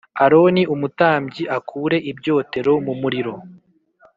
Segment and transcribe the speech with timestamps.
[0.23, 3.33] Aroni umutambyi akure ibyotero mu muriro